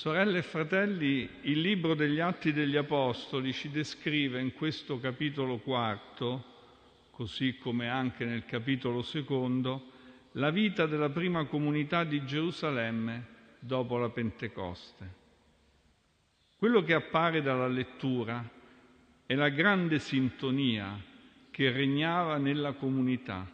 [0.00, 6.44] Sorelle e fratelli, il libro degli Atti degli Apostoli ci descrive in questo capitolo quarto,
[7.10, 9.90] così come anche nel capitolo secondo,
[10.32, 13.26] la vita della prima comunità di Gerusalemme
[13.58, 15.14] dopo la Pentecoste.
[16.56, 18.42] Quello che appare dalla lettura
[19.26, 20.98] è la grande sintonia
[21.50, 23.46] che regnava nella comunità.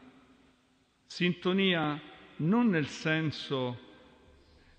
[1.06, 2.00] Sintonia
[2.36, 3.80] non nel senso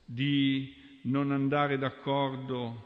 [0.06, 0.77] di
[1.08, 2.86] non andare d'accordo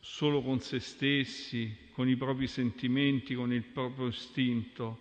[0.00, 4.98] solo con se stessi, con i propri sentimenti, con il proprio istinto,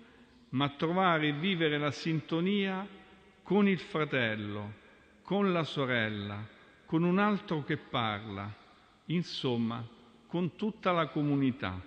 [0.49, 2.87] ma trovare e vivere la sintonia
[3.43, 4.73] con il fratello,
[5.21, 6.45] con la sorella,
[6.85, 8.53] con un altro che parla,
[9.05, 9.85] insomma,
[10.27, 11.81] con tutta la comunità.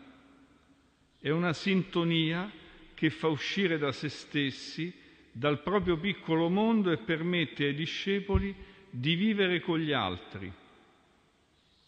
[1.19, 2.51] È una sintonia
[2.95, 4.93] che fa uscire da se stessi,
[5.33, 8.55] dal proprio piccolo mondo e permette ai discepoli
[8.91, 10.53] di vivere con gli altri.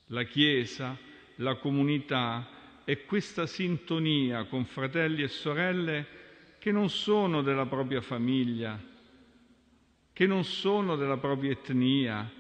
[0.07, 0.97] La Chiesa,
[1.37, 2.49] la comunità
[2.85, 6.07] è questa sintonia con fratelli e sorelle
[6.59, 8.81] che non sono della propria famiglia,
[10.13, 12.31] che non sono della propria etnia,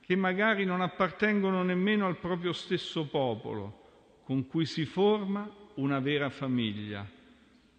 [0.00, 6.30] che magari non appartengono nemmeno al proprio stesso popolo, con cui si forma una vera
[6.30, 7.06] famiglia,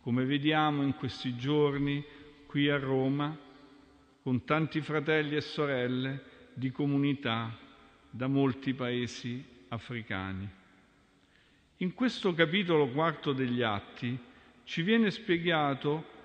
[0.02, 2.04] come vediamo in questi giorni
[2.46, 3.36] qui a Roma
[4.22, 7.58] con tanti fratelli e sorelle di comunità
[8.10, 10.50] da molti paesi africani.
[11.78, 14.18] In questo capitolo quarto degli Atti
[14.66, 16.18] ci viene, spiegato,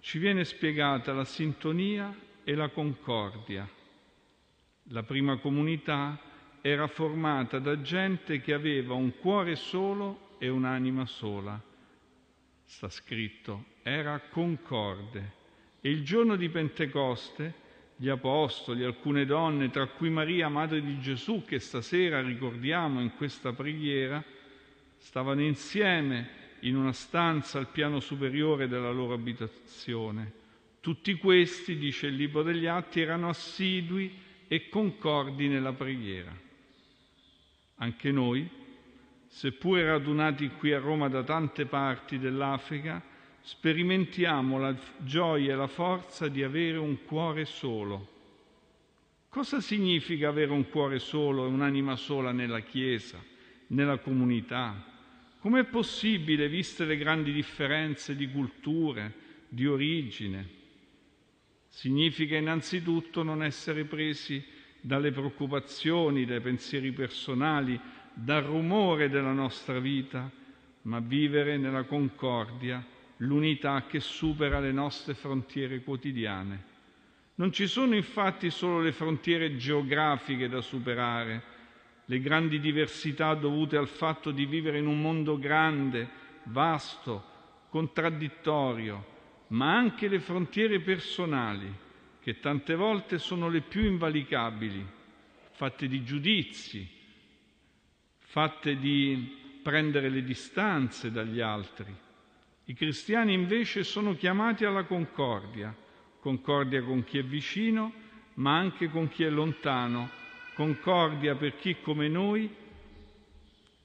[0.00, 3.68] ci viene spiegata la sintonia e la concordia.
[4.90, 6.18] La prima comunità
[6.60, 11.60] era formata da gente che aveva un cuore solo e un'anima sola.
[12.64, 15.36] Sta scritto, era concorde
[15.80, 17.66] e il giorno di Pentecoste
[17.96, 23.52] gli apostoli, alcune donne, tra cui Maria, madre di Gesù, che stasera ricordiamo in questa
[23.52, 24.22] preghiera,
[24.98, 30.32] stavano insieme in una stanza al piano superiore della loro abitazione.
[30.80, 34.12] Tutti questi, dice il Libro degli Atti, erano assidui
[34.46, 36.32] e concordi nella preghiera.
[37.76, 38.48] Anche noi,
[39.26, 43.02] seppure radunati qui a Roma da tante parti dell'Africa,
[43.48, 48.16] sperimentiamo la gioia e la forza di avere un cuore solo.
[49.30, 53.18] Cosa significa avere un cuore solo e un'anima sola nella Chiesa,
[53.68, 54.84] nella comunità?
[55.38, 59.14] Com'è possibile, viste le grandi differenze di culture,
[59.48, 60.46] di origine?
[61.68, 64.44] Significa innanzitutto non essere presi
[64.78, 67.80] dalle preoccupazioni, dai pensieri personali,
[68.12, 70.30] dal rumore della nostra vita,
[70.82, 76.76] ma vivere nella concordia l'unità che supera le nostre frontiere quotidiane.
[77.36, 81.56] Non ci sono infatti solo le frontiere geografiche da superare,
[82.04, 86.08] le grandi diversità dovute al fatto di vivere in un mondo grande,
[86.44, 87.24] vasto,
[87.68, 89.16] contraddittorio,
[89.48, 91.72] ma anche le frontiere personali,
[92.20, 94.84] che tante volte sono le più invalicabili,
[95.52, 96.88] fatte di giudizi,
[98.18, 102.06] fatte di prendere le distanze dagli altri
[102.68, 105.74] i cristiani invece sono chiamati alla concordia,
[106.20, 107.90] concordia con chi è vicino,
[108.34, 110.10] ma anche con chi è lontano,
[110.52, 112.54] concordia per chi come noi,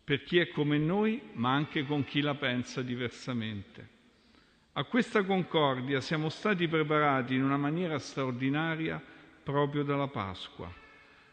[0.03, 3.88] per chi è come noi, ma anche con chi la pensa diversamente.
[4.73, 9.01] A questa concordia siamo stati preparati in una maniera straordinaria
[9.44, 10.69] proprio dalla Pasqua.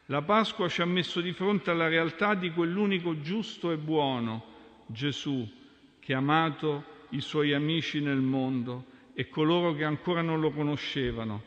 [0.07, 4.45] La Pasqua ci ha messo di fronte alla realtà di quell'unico giusto e buono,
[4.87, 5.49] Gesù,
[5.99, 8.85] che amato i suoi amici nel mondo
[9.15, 11.43] e coloro che ancora non lo conoscevano.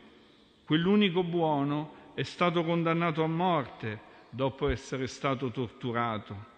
[0.66, 6.52] Quell'unico buono è stato condannato a morte dopo essere stato torturato.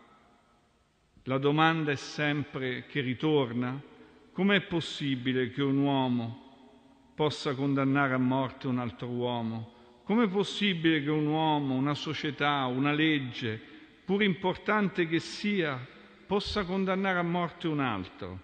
[1.23, 3.81] La domanda è sempre che ritorna,
[4.31, 6.43] com'è possibile che un uomo
[7.15, 9.73] possa condannare a morte un altro uomo?
[10.03, 13.59] Com'è possibile che un uomo, una società, una legge,
[14.05, 15.83] pur importante che sia,
[16.27, 18.39] possa condannare a morte un altro?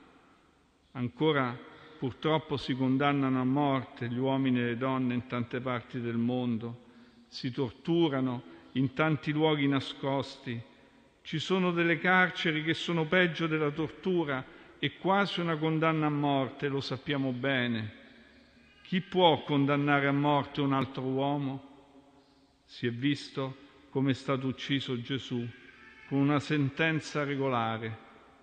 [0.94, 1.58] Ancora
[1.98, 6.90] purtroppo si condannano a morte gli uomini e le donne in tante parti del mondo,
[7.28, 8.44] si torturano
[8.74, 10.62] in tanti luoghi nascosti.
[11.22, 14.44] Ci sono delle carceri che sono peggio della tortura
[14.80, 18.00] e quasi una condanna a morte, lo sappiamo bene.
[18.82, 21.70] Chi può condannare a morte un altro uomo?
[22.66, 23.56] Si è visto
[23.90, 25.48] come è stato ucciso Gesù
[26.08, 27.98] con una sentenza regolare,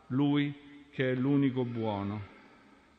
[0.08, 0.54] lui
[0.90, 2.36] che è l'unico buono.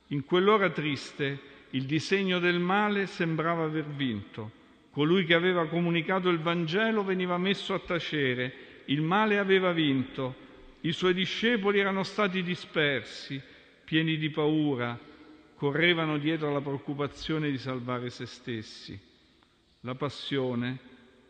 [0.10, 1.40] In quell'ora triste
[1.72, 4.58] il disegno del male sembrava aver vinto,
[4.92, 10.36] Colui che aveva comunicato il Vangelo veniva messo a tacere, il male aveva vinto,
[10.82, 13.40] i suoi discepoli erano stati dispersi,
[13.86, 15.00] pieni di paura,
[15.56, 19.00] correvano dietro alla preoccupazione di salvare se stessi.
[19.82, 20.78] La passione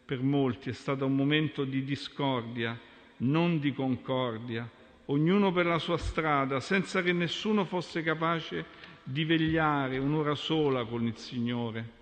[0.05, 2.79] per molti è stata un momento di discordia,
[3.17, 4.67] non di concordia,
[5.09, 8.65] ognuno per la sua strada, senza che nessuno fosse capace
[9.03, 11.97] di vegliare un'ora sola con il Signore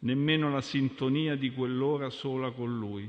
[0.00, 3.08] nemmeno la sintonia di quell'ora sola con Lui.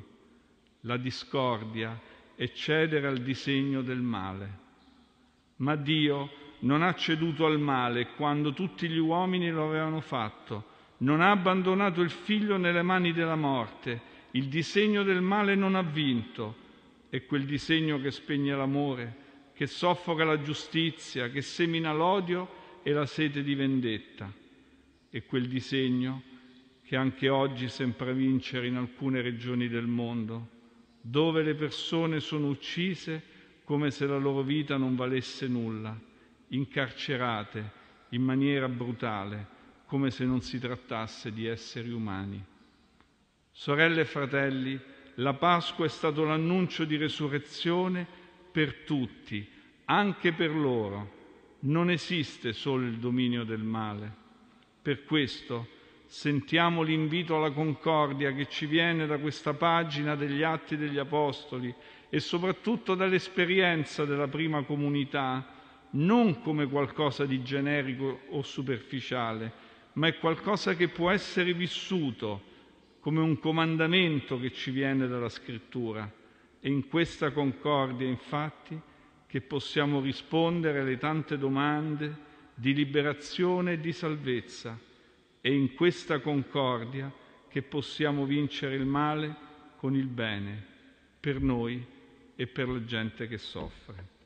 [0.81, 1.99] La discordia
[2.35, 4.65] è cedere al disegno del male.
[5.57, 6.29] Ma Dio
[6.59, 10.75] non ha ceduto al male quando tutti gli uomini lo avevano fatto.
[10.97, 14.15] Non ha abbandonato il figlio nelle mani della morte.
[14.31, 16.65] Il disegno del male non ha vinto.
[17.09, 19.15] È quel disegno che spegne l'amore,
[19.57, 24.31] che soffoca la giustizia, che semina l'odio e la sete di vendetta.
[25.09, 26.21] È quel disegno
[26.83, 30.50] che anche oggi sembra vincere in alcune regioni del mondo,
[31.01, 33.19] dove le persone sono uccise
[33.63, 36.00] come se la loro vita non valesse nulla,
[36.50, 37.71] incarcerate
[38.09, 39.48] in maniera brutale,
[39.88, 42.45] come se non si trattasse di esseri umani.
[43.51, 44.80] Sorelle e fratelli,
[45.15, 48.25] la Pasqua è stato l'annuncio di resurrezione
[48.57, 49.48] per tutti,
[49.86, 51.13] anche per loro.
[51.59, 54.12] Non esiste solo il dominio del male.
[54.81, 55.68] Per questo
[56.07, 61.71] sentiamo l'invito alla concordia che ci viene da questa pagina degli Atti degli Apostoli
[62.09, 65.54] e soprattutto dall'esperienza della prima comunità,
[65.92, 69.51] non come qualcosa di generico o superficiale,
[69.94, 72.42] ma è qualcosa che può essere vissuto
[73.01, 76.16] come un comandamento che ci viene dalla Scrittura.
[76.59, 78.80] E in questa concordia, infatti,
[79.27, 84.80] che possiamo rispondere alle tante domande di liberazione e di salvezza
[85.42, 87.12] è in questa concordia
[87.48, 89.36] che possiamo vincere il male
[89.77, 90.65] con il bene
[91.19, 91.86] per noi
[92.36, 94.16] e per la gente che soffre.